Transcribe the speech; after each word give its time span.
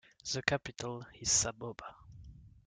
The 0.33 0.41
capital 0.41 1.05
is 1.19 1.29
Saboba. 1.29 1.93